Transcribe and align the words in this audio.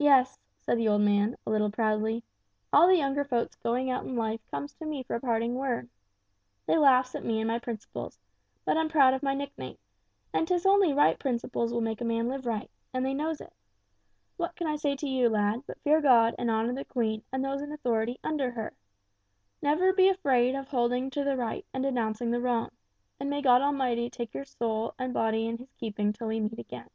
"Yes," 0.00 0.38
said 0.60 0.78
the 0.78 0.86
old 0.86 1.00
man, 1.00 1.34
a 1.44 1.50
little 1.50 1.72
proudly; 1.72 2.22
"all 2.72 2.86
the 2.86 2.96
younger 2.96 3.24
folks 3.24 3.56
going 3.56 3.90
out 3.90 4.04
in 4.06 4.14
life 4.14 4.40
comes 4.48 4.72
to 4.74 4.86
me 4.86 5.02
for 5.02 5.16
a 5.16 5.20
parting 5.20 5.56
word. 5.56 5.88
They 6.66 6.78
laughs 6.78 7.16
at 7.16 7.24
me 7.24 7.40
and 7.40 7.48
my 7.48 7.58
principles, 7.58 8.16
but 8.64 8.76
I'm 8.76 8.88
proud 8.88 9.12
of 9.12 9.24
my 9.24 9.34
nickname, 9.34 9.76
and 10.32 10.46
'tis 10.46 10.64
only 10.64 10.92
right 10.92 11.18
principles 11.18 11.72
will 11.72 11.80
make 11.80 12.00
a 12.00 12.04
man 12.04 12.28
live 12.28 12.46
right, 12.46 12.70
and 12.94 13.04
they 13.04 13.12
knows 13.12 13.40
it. 13.40 13.52
What 14.36 14.54
can 14.54 14.68
I 14.68 14.76
say 14.76 14.94
to 14.94 15.08
you, 15.08 15.28
lad, 15.28 15.64
but 15.66 15.80
fear 15.82 16.00
God 16.00 16.32
and 16.38 16.48
honor 16.48 16.72
the 16.74 16.84
Queen 16.84 17.24
and 17.32 17.44
those 17.44 17.60
in 17.60 17.72
authority 17.72 18.20
under 18.22 18.52
her. 18.52 18.74
Never 19.60 19.92
be 19.92 20.08
afraid 20.08 20.54
of 20.54 20.68
holding 20.68 21.10
to 21.10 21.24
the 21.24 21.36
right 21.36 21.66
and 21.74 21.82
denouncing 21.82 22.30
the 22.30 22.40
wrong, 22.40 22.70
and 23.18 23.28
may 23.28 23.42
God 23.42 23.62
Almighty 23.62 24.08
take 24.10 24.32
your 24.32 24.44
body 24.44 24.46
and 25.00 25.12
soul 25.12 25.28
in 25.40 25.56
His 25.58 25.72
keeping 25.80 26.06
until 26.08 26.28
we 26.28 26.38
meet 26.38 26.60
again." 26.60 26.88